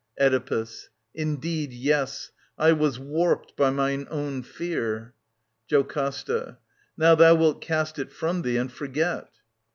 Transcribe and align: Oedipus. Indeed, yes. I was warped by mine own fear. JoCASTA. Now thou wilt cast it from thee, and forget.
Oedipus. 0.19 0.89
Indeed, 1.13 1.71
yes. 1.71 2.31
I 2.57 2.71
was 2.71 2.97
warped 2.97 3.55
by 3.55 3.69
mine 3.69 4.07
own 4.09 4.41
fear. 4.41 5.13
JoCASTA. 5.67 6.57
Now 6.97 7.13
thou 7.13 7.35
wilt 7.35 7.61
cast 7.61 7.99
it 7.99 8.11
from 8.11 8.41
thee, 8.41 8.57
and 8.57 8.71
forget. 8.73 9.29